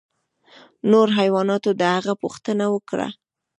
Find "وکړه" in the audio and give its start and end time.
2.73-3.07